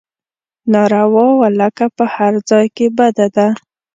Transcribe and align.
ناروا 0.71 1.29
ولکه 1.41 1.85
په 1.97 2.03
هر 2.15 2.33
حال 2.47 2.65
کې 2.75 2.87
بده 2.97 3.27
ده. 3.35 3.47